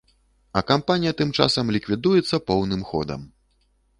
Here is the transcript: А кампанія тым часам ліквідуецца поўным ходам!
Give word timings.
А 0.59 0.63
кампанія 0.71 1.13
тым 1.19 1.33
часам 1.43 1.69
ліквідуецца 1.77 2.41
поўным 2.47 2.81
ходам! 2.93 3.21